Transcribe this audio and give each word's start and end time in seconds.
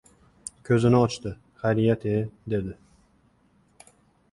—Ko‘zini 0.69 0.97
ochdi, 0.99 1.33
xayriyat-ye,— 1.65 2.15
dedi. 2.57 2.75